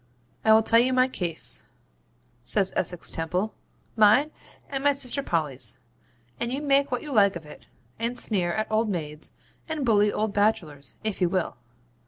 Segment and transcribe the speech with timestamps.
[0.43, 1.67] 'I will tell you my case,'
[2.41, 3.53] says Essex Temple;
[3.95, 4.31] 'mine
[4.67, 5.79] and my sister Polly's,
[6.39, 7.67] and you may make what you like of it;
[7.99, 9.31] and sneer at old maids,
[9.69, 11.55] and bully old bachelors, if you will.